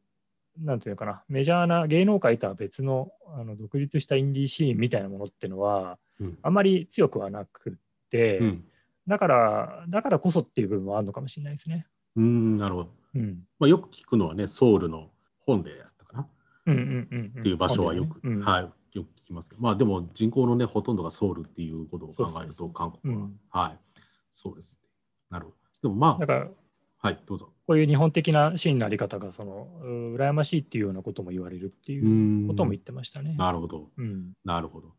[0.60, 7.74] なんていうのかなメジャーな芸能界とは別のあの独立したインディーシーンみたいなものっていうのはうんあまり強くはなくっ
[8.10, 8.64] て、うん。
[9.08, 11.88] だから、だからこそっていう部分はあるのかもしれないですね。
[12.16, 12.90] うーん、なるほど。
[13.16, 13.40] うん。
[13.60, 16.28] まあ、よく聞くのはね、ソウルの本でやったかな
[16.68, 24.02] うんうんうん、っていう場所はよく、うん、はい、よく聞きますけど、まあでも人口のね、ほとんどがソウルっていうことを考えると、韓国は、うんはい。
[24.32, 24.90] そうですね。
[25.30, 25.58] なるほど。
[25.84, 27.52] でもまだから、あ、はい、どうぞ。
[27.68, 33.36] こういう日本的なシーンのあり方が、その、う羨ましいっていうようなことも言われるっていうことも言ってましたね。
[33.38, 33.90] なるほど。
[33.98, 34.34] うん。
[34.44, 34.94] なるほど。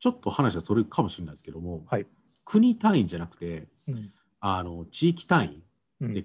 [0.00, 2.06] ちょっと話はそれかもしれないですけども、はい
[2.44, 4.10] 国単位じゃなくて、うん。
[4.40, 5.62] あの地域単位
[6.00, 6.14] うん。
[6.14, 6.24] で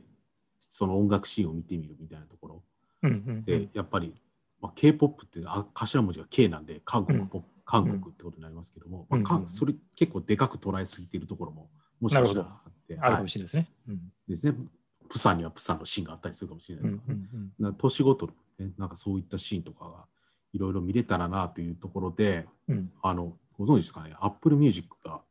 [0.69, 2.63] その音楽シーンを見てみるみたいなところ
[3.03, 4.15] うんうんで、やっぱり、
[4.63, 13.69] まあ、K-POP ってあ頭文字が K なんで韓国うんポップ、韓国ってことになりますけども、うんまあそれ結構でかく捉えすぎているところももしかしたらあって、あるかはいもしれないですね。
[13.89, 13.99] うん。
[14.27, 14.55] ですね。
[15.09, 17.13] プサンにはプサンのシーンがあったりするかもしれないうんですか
[17.59, 17.75] らね。
[17.77, 18.33] 年ごとの、
[18.65, 20.05] ね、なんかそういったシーンとかが
[20.53, 22.91] いろいろ見れたらなというところで、うんうん。
[23.01, 25.21] あのご存知ですかね、Apple Music が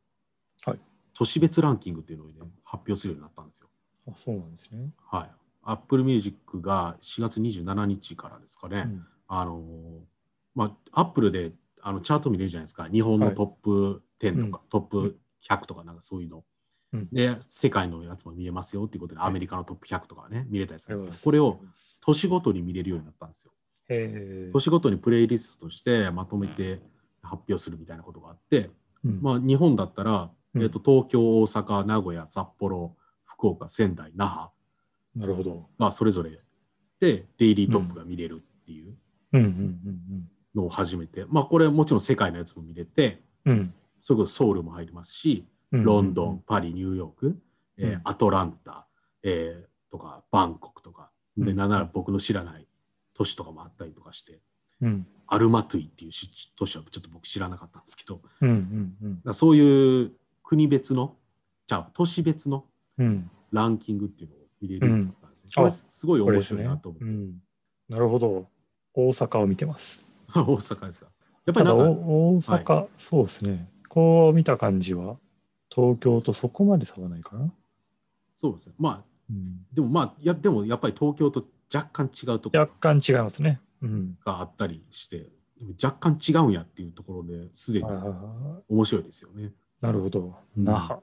[0.65, 0.79] はい
[1.15, 3.69] 都市別ランキングっていうのを、ね、発表するようになったんですよ。
[4.07, 4.89] あ、そうなんですね。
[5.09, 5.31] はい。
[5.63, 9.05] Apple Music が4月27日からですかね、うん。
[9.39, 10.13] あのー
[10.55, 15.19] まあ、Apple であのチャート見れるじゃないですか、日本のトップ10とか、トップ
[15.49, 16.43] 100とかなんかそういうの。
[16.93, 17.09] うん。
[17.11, 19.29] で、世界のやつも見えますよっていうことで、はい。
[19.29, 21.59] アメリカのトップ100とかね、見れたりするんですけど、これを
[22.05, 23.51] 年ごとに見れるようになったんですよ。
[24.53, 26.81] 年ごとにプレイリストとしてまとめて
[27.21, 28.69] 発表するみたいなことがあって、
[29.03, 29.19] うん。
[29.21, 30.61] まあ、日本だったら、うん。
[30.61, 34.49] えー、と東京、大阪、名古屋、札幌、福岡、仙台、那覇。
[35.15, 35.67] なるほど。
[35.79, 36.39] がそれぞれ
[36.99, 38.43] でデイリートップが見れる
[40.55, 43.53] のを始めて、まあこれはもちろん世界のやつも見れて、うん。
[43.53, 43.73] うん。
[44.01, 46.43] それこそソウルも入りますし、うんロンドン、。
[46.45, 47.37] パリ、ニューヨーク、
[47.77, 48.85] えーうんアトランタ、
[49.23, 52.67] えーとかバンコクとか、でうんなんなら僕の知らない
[53.13, 54.39] 都市とかもあったりとかして、
[54.81, 60.11] うんアルマトゥイっていうし都市はちょっと僕知らなかったんですけど、うんうんうそういう
[60.43, 61.15] 国別の、
[61.65, 62.65] じゃあ都市別の
[62.97, 63.29] うん。
[63.51, 65.49] ランキングっていうのを見れるようになったんですね。
[65.57, 67.05] うんこれすごい面白いなと思って。
[67.05, 67.33] うん。
[67.87, 68.47] なるほど。
[68.93, 70.07] 大阪を見てます。
[70.33, 71.07] 大阪ですか？
[71.45, 73.69] やっぱりなんか、お大阪、そうですね。
[73.89, 75.17] こう見た感じは、
[75.69, 77.53] 東京とそこまで差はないかな。
[78.35, 78.73] そうですね。
[78.77, 83.59] まあ、うん、でもまあ、いや、でもやっぱり東京と若干違うところ若干違いますね。
[83.81, 84.17] うん。
[84.23, 85.29] があったりして、
[85.83, 89.45] 若干違うんやっていうところですでにはいはいは面白いですよね。
[89.45, 89.51] い
[89.81, 90.35] なるほど。
[90.57, 90.99] うん那覇。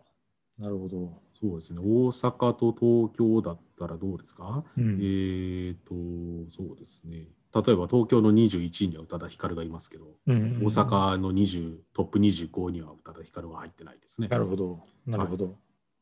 [0.59, 1.23] なるほど。
[1.33, 1.81] そうですね。
[1.81, 7.29] 大阪と東京だったらどうですか、うんえーと、そうですね。
[7.53, 14.29] 例えば東京の21位には宇多田ヒカルがいますけど、うん大阪の20トップ25には宇多田ヒカルは入ってないですね。
[14.29, 14.81] なるほど。
[15.07, 15.57] なるほど。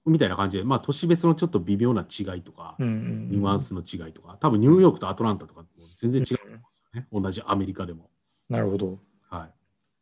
[0.04, 7.06] みたいな感じで、まあ、都市別のちょっと微妙な違いとか、うんうんニュアンスの違いとか、多分ニューヨークとアトランタとかも全然違うと思うんですよね。
[7.12, 8.10] 同じアメリカでも。
[8.48, 8.98] なるほど。
[9.28, 9.46] は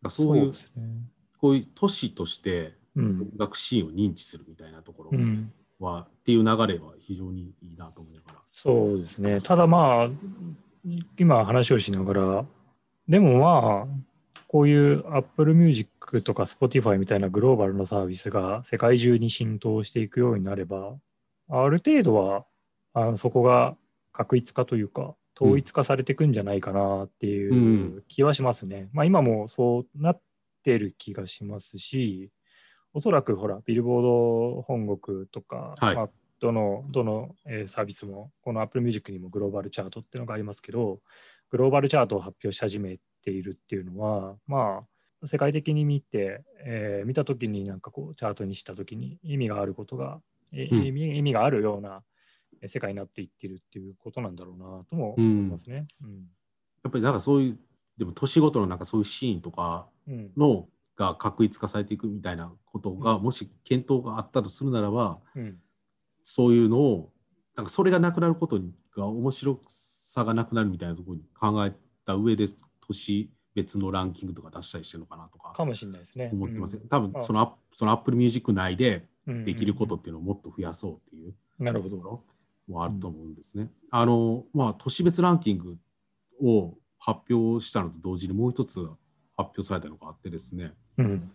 [0.04, 0.10] い。
[0.10, 0.56] そういう、ね。
[1.38, 3.30] こういう都市としてうん音。
[3.36, 5.52] 楽シーンを認知するみたいなところうん。
[5.78, 8.38] は、っていう流れは非常にいいなと思いながら。
[8.50, 9.40] そうですね。
[9.40, 10.08] ただまあ、
[11.18, 12.44] 今話をしながら、
[13.08, 20.96] でもまあ、こういう Apple Music とか Spotify みたいなグローバルなサービスが世界中に浸透していくようになれば、
[21.48, 22.44] ある程度は
[22.94, 23.76] あそこが
[24.12, 28.88] 確一化というか、統一化されていくんじゃないかなっていう気はしますね。
[28.92, 30.20] まあ今もそうなっ
[30.62, 32.30] てる気がしますし、
[32.94, 34.02] おそらくほら、ビルボー
[34.56, 36.08] ド本国とか、はいまあ、
[36.40, 41.00] どのどの、えーサービスも、この Apple Music にもグローバルチャートっていうのがありますけど、
[41.50, 44.82] グローバルチャートを発表し始めているっていうのは、ま
[45.22, 50.20] あ、世界的に見て、えー見たときになんかこう、チャートにしたときに意味があることが、
[50.52, 50.86] えーうん。
[50.86, 52.02] 意味意味があるような
[52.62, 55.86] えー世界になっていってるっていうことなんだろうなとも思いますね。
[56.02, 56.10] うん。
[56.84, 57.58] やっぱりなんかそういう、
[57.96, 60.32] でも年ごとのなんかそういうシーンとかうん。
[60.36, 63.22] のが確一化されていくみたいなことが、うん。
[63.22, 65.58] もし検討があったとするならば、うん
[66.28, 67.12] そういうのを、
[67.54, 68.60] なんかそれがなくなること
[68.96, 71.72] が面白さがなくなるみたいなところに考え
[72.04, 72.48] た上で、
[72.80, 76.30] 年別のランキングとか出したりしてるのかなとかかもしれないですね。
[76.32, 82.22] 思ってます、うん多分そのアップその Apple Music 内でうんできることっていうのをもっと増やそうっていうなるほど。
[82.68, 83.70] もあると思うんですね。
[83.92, 85.76] あの、まあ、都市別ランキング
[86.42, 88.90] を発表したのと同時にもう一つ発
[89.36, 91.30] 表されたのがあってですね、うん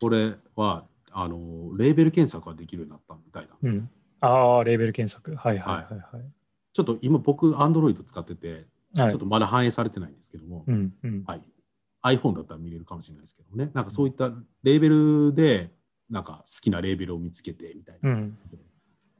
[0.00, 3.90] これは、あの、レーベル検索ができるようになったみたいなんですね。
[4.26, 5.34] うん、ああ、レーベル検索。
[5.36, 6.24] はいはいはいはい。
[6.72, 8.64] ちょっと今僕、Android 使ってて、はい
[9.10, 11.42] ちょっとまだ反映されてないんですけども、うんうんはい。
[12.04, 14.30] iPhone だったら見れるかもしれないですけどね、なんかそういった
[14.62, 15.72] レーベルで、
[16.10, 18.10] なんか好きなレーベルを見つけてみたいな。
[18.10, 18.38] うん、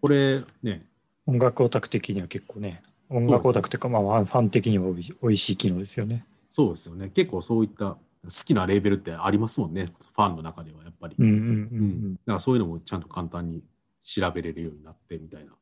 [0.01, 0.87] これね、
[1.27, 4.85] 音楽オタク的には結構ね、音楽オタクというか、まあ、ファン的には
[5.23, 6.25] おいしい機能ですよね。
[6.49, 7.09] そうですよね。
[7.09, 7.99] 結構そういった好
[8.45, 11.17] きなレーベルってありますもんね、ファンの中ではやっぱり。
[11.17, 13.63] だからそういうのもちゃんと簡単に
[14.05, 15.59] 調べれるようになってみたいなこ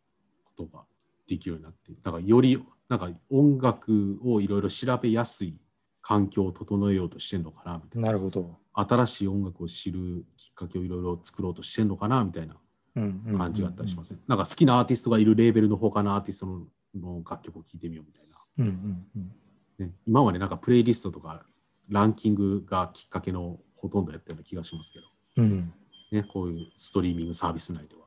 [0.57, 0.85] とが
[1.29, 5.57] できるようになって、だからよりなんか音楽をいろいろ調べやすい
[6.03, 8.01] 環境を整えようとしてるのかなみたうん。
[8.01, 8.07] いな。
[8.09, 8.59] なるほど。
[8.75, 12.57] 新しい音楽を知るきっかけをいろいろ作ろうとしてるのかなみたいな
[12.95, 14.19] 感じがあったりしますね。
[14.27, 18.37] なんか好きなアーティストがいるレーベルの他のアーティストのの楽曲を聴いてみようみたいな。
[18.59, 19.33] うんうんうん
[19.79, 21.47] ね、今までなんかプレイリストとか
[21.89, 25.07] ランキングがきっかけのほとんどやったような気がしますけど、
[25.39, 25.73] うん
[26.11, 28.02] ね、こういうストリーミングサービス内では、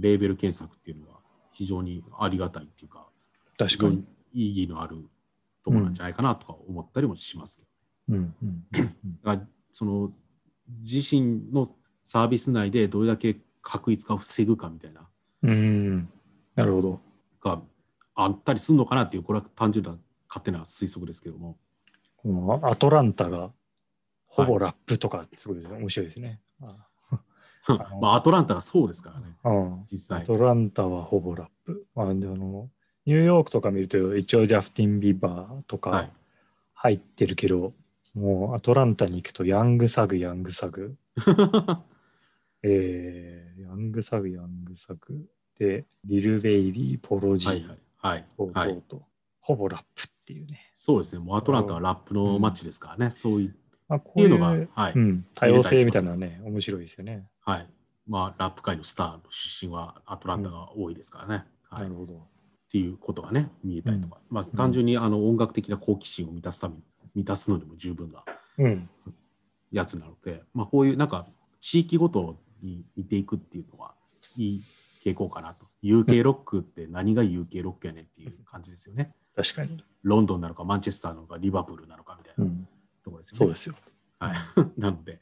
[0.00, 1.20] レーベル検索っていうのは
[1.52, 3.06] 非常にありがたいっていうか、
[3.58, 4.04] 確かに。
[4.32, 4.96] 意義のある
[5.64, 7.64] ところなんじゃないかなとか思ったりもしますけ
[8.12, 8.34] ど、うん。
[8.42, 9.48] うん。
[9.72, 10.10] その
[10.80, 11.68] 自身の
[12.04, 15.08] サービス内でどれだけ確一化を防ぐかみたいな。
[15.42, 15.50] うん。
[15.50, 16.08] うん
[16.54, 17.00] なるほど。
[17.42, 17.60] が
[18.14, 19.96] あったりするのかなっていう、これは単純な
[20.28, 21.56] 勝手な推測ですけども、
[22.16, 23.50] このアトランタが
[24.26, 26.40] ほぼラップとかすごい面白いですね。
[26.60, 26.74] あの
[28.00, 29.50] まあアトランタがそうですからね、あ
[29.90, 30.22] 実際。
[30.22, 31.86] アトランタはほぼラップ。
[31.94, 32.68] まあ、であの
[33.06, 36.06] ニューヨークとか見ると一応ジャスティン・ビーバーとはい。
[36.06, 36.10] か
[36.76, 37.72] 入ってるけど、
[38.14, 40.96] もうアトランタに行くとヤングサグ、ヤングサグ、
[42.62, 45.26] えー、ヤングサグ、ヤングサグ。
[45.58, 48.20] で、リル・ベイビー、ポロジー、はいはい。
[48.52, 48.82] はい。
[48.82, 49.02] と
[49.40, 50.68] ほぼラップっていうね。
[50.72, 53.56] そうですね、もうアトランタはラップの街ですからね、そういう
[53.88, 54.92] まあ、こっていうのが、はい。
[54.94, 57.26] うん、多様性みたいなね、面白いですよね。
[57.46, 57.68] はい
[58.08, 61.44] まあ、ラップ界のスターの出身はアトランタが多いですからね。
[61.68, 62.26] はいっなるほど。
[62.70, 66.82] ていうことがね、見えたりとか、まあ、単純にあの音楽的な好奇心を満たすために、
[67.14, 68.24] 満たすのにも十分な
[68.58, 68.88] うん。
[69.72, 71.26] やつなので、まあ、こういうなんか
[71.60, 73.94] 地域ごとに見ていくっていうのは
[74.36, 74.62] いい
[75.04, 75.66] 傾向かなと。
[75.82, 79.12] UK ロックって何が UK ロックやねんっていう感じですよね。
[79.36, 79.84] 確かに。
[80.02, 82.68] ロンドンなのかマンチェスターなのかリバプールなのかみたいうなん
[83.04, 83.38] ところですよね。
[83.38, 83.74] そうですよ。
[84.18, 84.36] はい、
[84.80, 85.20] なので、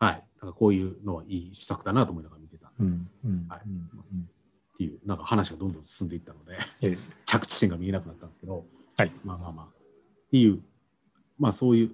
[0.00, 3.30] はい、だからこういうのはいい施策だなと思いながら見てたんですけど、うん。
[3.32, 3.48] うん。
[3.48, 3.90] はいうん
[4.74, 8.64] っていう、なんか話がどんどん進んでいったので、ええ着地点が見えなくなったんですけど、
[8.96, 9.68] はいまあまあまあ、っ
[10.30, 10.62] ていう、
[11.38, 11.90] まあそういう、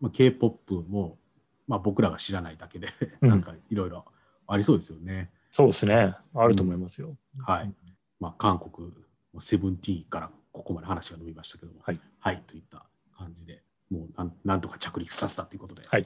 [0.00, 1.18] まあ、K-POP も、
[1.66, 2.90] まあ僕らが知らないだけで、
[3.22, 4.04] うんなんかいろいろ
[4.46, 5.30] ありそうですよね。
[5.50, 6.14] そうですね。
[6.32, 7.16] あると思いますよ。
[7.44, 7.72] はい。
[8.20, 8.92] まあ韓国、
[9.40, 12.84] セブンティーンからここまで話が伸びましたけども、はい、といった
[13.16, 16.02] 感じで、もうなんなんとか着陸させたということで、はい。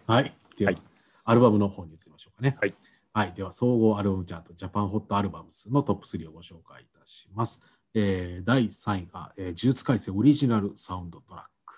[0.57, 0.83] では、はい
[1.25, 2.57] アルバムの方に移りましょうかね。
[2.61, 2.75] はい。
[3.13, 3.33] はい。
[3.35, 7.63] では、総合アルバムチャート、ジャパンホットアルバムスのトップ3をご紹介いたします。
[7.95, 11.75] えー第3位が、えー、呪術廻戦オリジナルサウンドトラック。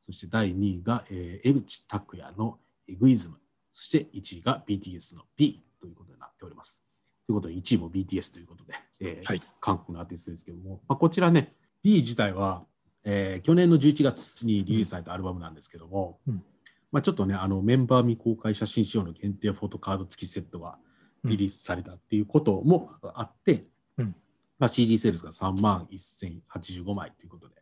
[0.00, 3.36] そして第2位が、えー江口拓也のエグイズム。
[3.72, 6.84] そして1位が BTS の B ということになっております。
[7.26, 12.64] ということで、1位も BTS ということで、えーはい韓国のアーティストですけども、まあ、こちらね、B 自体は、
[13.04, 16.44] えー去年の11月にリリースされたアルバムなんですけども、うん
[16.94, 20.78] まあ、ちょっとね、あのメンバー未公開写真仕様の限定フォトカード付きセットが
[21.24, 23.64] リリースされたっていうこともあって、
[23.98, 24.14] うん
[24.60, 27.54] まあ、CD セールスが3万1085枚ということで、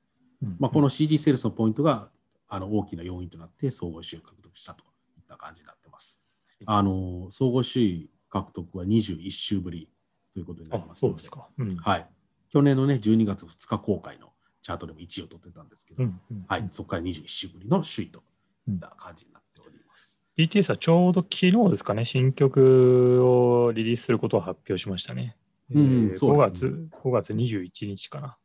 [0.43, 2.11] うんまあ、この CD セールスのポイントが
[2.47, 4.85] あの大きな要因となって総合首位を獲得したと
[5.16, 6.22] いった感じになってます。
[6.66, 9.89] あの総合首位獲得は21週ぶり
[10.35, 11.49] ということになりあますのそうですか。
[11.57, 11.76] うん。
[11.76, 12.07] はい。
[12.51, 14.28] 去年のね、12月2日公開の
[14.61, 18.22] チャートでも1位を取ってたんですけど、うんうんはい、そこから21週ぶりの首位と
[18.69, 20.23] いった感じになっております。
[20.37, 25.37] BTS はちょうど昨日ですかね、新曲をリリースすることを発表しましたね。
[25.71, 28.37] うんえー5そうですね月、5月21日かな。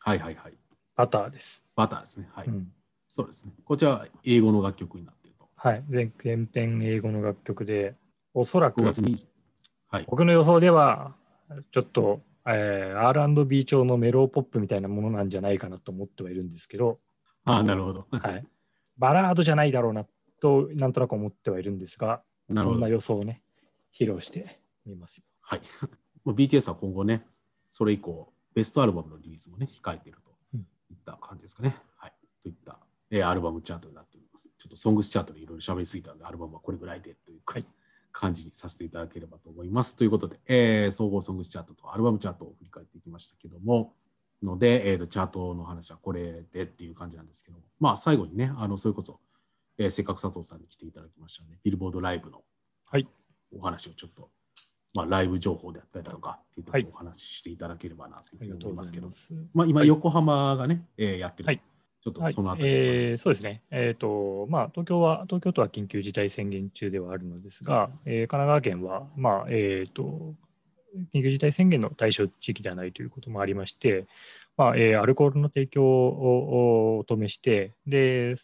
[0.00, 0.54] はいはいはい。
[0.96, 1.64] バターです。
[1.74, 2.28] バターですね。
[2.32, 2.48] はい。
[2.48, 2.72] うん
[3.08, 3.52] そうですね。
[3.64, 5.48] こちらは英語の楽曲になっていると。
[5.54, 5.84] はい。
[5.88, 7.94] 全全編英語の楽曲で、
[8.34, 9.24] おそらく5月に、
[9.88, 10.04] はい。
[10.08, 11.14] 僕の予想では、
[11.70, 16.98] ちょっと、えー R&B 調のメローポップみたいなものなんじゃないかなと思ってはいるんですけど、
[17.44, 18.06] ああ、なるほど。
[18.10, 18.44] はい、
[18.98, 20.06] バラードじゃないだろうな
[20.40, 22.22] と、なんとなく思ってはいるんですが、
[22.54, 23.42] そんな予想をね、
[23.94, 25.24] 披露してみますよ。
[25.40, 25.60] はい。
[26.24, 27.26] まあ BTS は今後ね、
[27.68, 30.18] それ以降、ベストアルバムのリリースもね、控えている
[30.52, 30.58] と
[30.90, 31.76] いった感じですかね。
[31.96, 32.12] はい。
[32.42, 32.78] といった、
[33.10, 34.50] えーアルバムチャートになっております。
[34.58, 37.66] ちょっとソングスチャートでいろいろ喋りすぎたので、アルバムはこれぐらいでというはい
[38.12, 39.94] 感じにさせていただければと思います。
[39.96, 43.94] ということで、えー総合ソングスチャートとアルバムチャートを振り返っていきましたけども、
[44.42, 49.18] ので、えーとチャートの話はこれでっていう感じなんですけども、まあ最後にね、あのそれこそ、
[49.78, 52.42] えーせっかく佐藤さんに来ていただきましたので、ビルボードライブの
[52.90, 53.08] はい。
[53.56, 54.28] お話をちょっと、
[54.92, 59.88] まあ、ライブ情報であったりだとかっていうところをお話ししていただければなと思いますけど、ざいまあ、今、はい。
[59.88, 61.62] 横浜がね、えーやってる、はい。
[62.02, 62.32] ちょっとはい。
[62.32, 70.34] そのあたり、えーそうですね、えーとまあ、東京は東京都は緊急事態宣言中ではあるのですが、えー神奈川県は、まあえー、と
[71.14, 74.06] 緊急事態宣言の対象地域ではないということもありまして、
[74.56, 78.36] まあえーアルコールの提供をお止めしてで、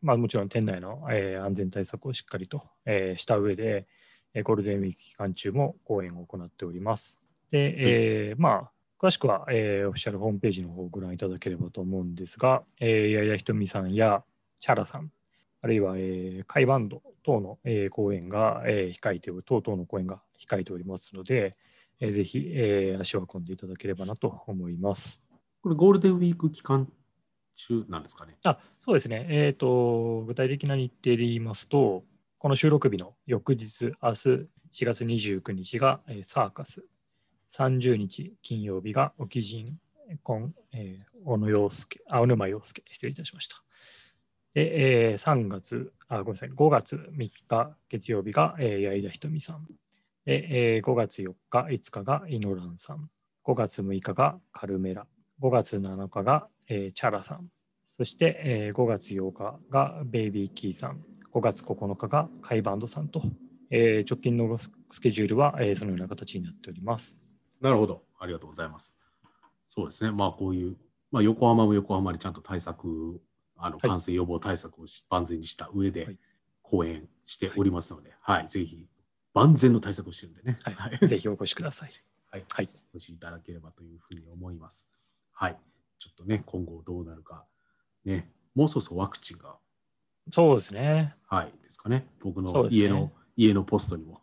[0.00, 3.86] まあ、もちろん店内の、えー安全対策をしっかりと、えーした上で、
[4.34, 7.20] えーゴールデンウィーク期間中も講演を行っております。
[7.50, 14.24] で、えーまあ詳しくは、えーオフィシャルホームページの方をご覧いただければと思うんですが、えー、矢谷ひとみさんや
[14.60, 15.12] チャラさん、
[15.62, 21.54] あるいは、えー、カイバンド等の、えー講演が、えー控えており、等々の講演が控えておりますので、
[22.00, 25.28] えーぜひ、えー足を運んでいただければなと思います。
[25.62, 26.90] これゴールデンウィーク期間
[27.56, 28.36] 中なんですかね？
[28.44, 32.04] あそうですね、えーと、具体的な日程で言いますと、
[32.38, 34.48] この収録日の翌日、明日4
[34.84, 36.84] 月29日が、えーサーカス、
[37.50, 39.76] 30日金曜日が沖人、
[40.22, 43.56] 今、えー小野洋介、あ、小沼洋介、失礼いたしました。
[44.54, 49.66] で、えー3月、あ、ごめんなさい、5月3日月曜日が、えー、矢井田ひとみさん。
[50.28, 53.08] で、えー5月4日、5日がイノランさん。
[53.46, 55.06] 5月6日がカルメラ。
[55.40, 57.48] 5月7日が、えーチャラさん。
[57.86, 61.02] そして、えー5月8日がベイビーキーさん。
[61.32, 63.22] 5月9日がカイバンドさんと、
[63.70, 67.18] えー直近のスケジュールは、えーそのような形になっております。
[67.62, 68.04] なるほど。
[68.18, 68.98] ありがとうございます。
[69.66, 70.10] そうですね。
[70.10, 70.76] まあ、こういう、
[71.10, 73.22] まあ、横浜も横浜でちゃんと対策、
[73.56, 76.18] あのはい感染予防対策をし万全にした上ではい
[76.60, 78.86] 講演しておりますので、はい、ぜひ
[79.38, 81.90] 万全の対策をしてるんでね、はい、ぜひお越しください。
[82.30, 84.92] はい、はい、お越しいただければというふうに思います。
[85.32, 85.56] はい、
[85.98, 87.46] ちょっとね、今後どうなるか、
[88.04, 89.56] ね、もうそろそろワクチンが、
[90.32, 91.14] そうですね。
[91.26, 94.20] はい、ですかね、僕の家の、家のポストにも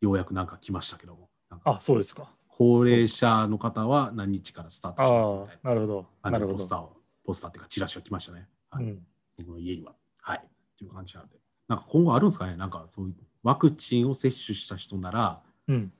[0.00, 1.30] ようやくなんか来ましたけども、
[1.64, 2.28] あ、そうですか。
[2.48, 6.06] 高齢者の方は何日からスタートあしますみたいあ、なるほど。
[6.24, 6.76] ななるほどポスタ。
[6.76, 8.48] ーを、ポスターっていうかチラシが来ましたね。
[8.70, 9.06] はいうん
[9.38, 9.94] 僕の家には。
[10.20, 10.42] はい。
[10.76, 11.36] という感じなんで。
[11.68, 13.14] なんか今後あるんですかねなんかそういう
[13.48, 15.90] ワクチンを接種した人なら、うん、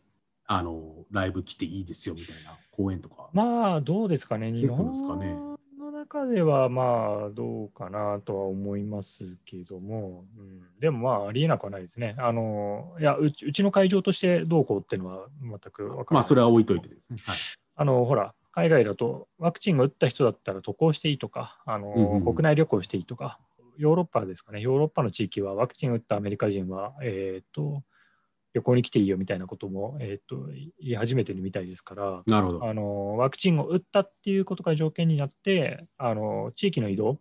[0.44, 3.30] あの、ライブ来ていいですよみたいな講演とか。
[3.32, 4.52] まあ、どうですかね。
[4.52, 5.34] 日本ですかね
[5.78, 12.16] の中では、まあ、どうかなとは思いますけども、うん、でもまあ、ありえなくはないですね。
[12.18, 17.16] あの、いやうち、うちの会場としてどうこうっていうのは全く分からないまあ、それは置いといてですね。
[17.24, 17.36] はい。
[17.76, 23.38] あの、ほら、海外だとワクチンが打った人だったら渡航していいとか、あの、うんうんうん国内旅行していいとか、
[23.78, 27.82] ヨーロッパですかね、ヨーロッパの地域はワクチン打ったアメリカ人は、えっ、と、
[28.54, 32.64] 旅行に来ていいよみたいなことも、えっ、と、言い始めてるみたいですから、なるほど。
[32.64, 37.20] あのワクチンを打ったっていうことが条件になって、あの地域の移動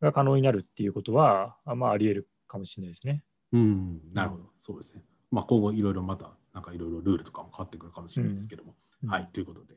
[0.00, 3.22] が可能になるっていうことは、あまあ、あり得るかもしれないですね。
[3.52, 4.44] うん、なるほど。
[4.56, 5.02] そうですね。
[5.30, 8.74] まあ、今後いろいろまた、なんかいろいろルールとかも変わってくるかもしれないですけども。
[9.02, 9.28] うんはい。
[9.32, 9.74] ということで、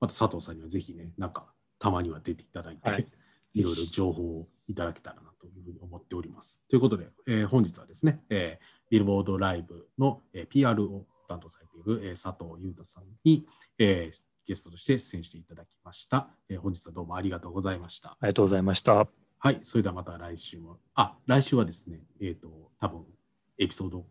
[0.00, 1.46] また佐藤さんにはぜひね、なんか、
[1.78, 3.06] たまには出ていただいて、はい
[3.54, 6.62] い、ろいろ情報をいただけたらなというふうに思っております。
[6.68, 13.46] ということで、えー本日はですね、えービルボードライブの、えー PR を担当されている、えー佐藤裕太さんに、
[13.78, 18.10] えーゲストとして出演していただきました、えー本日はどうもありがとうございました。
[18.10, 19.06] ありがとうございました。
[19.38, 20.78] はい、それではまた来週も。
[20.94, 22.48] あ、来週はですね、えっ、と、
[22.80, 23.04] 多分
[23.58, 24.06] エピソードを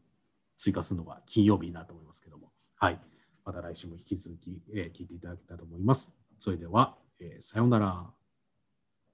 [0.56, 3.00] 追加するのが金曜日になると思いますけども、はい、
[3.44, 6.16] また来週も引き続き、えー聞いていただけたらと思います。
[6.40, 8.06] それでは、えーさようなら。